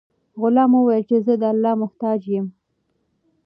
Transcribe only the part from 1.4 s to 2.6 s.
د الله محتاج یم.